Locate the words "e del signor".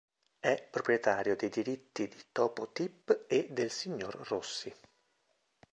3.27-4.15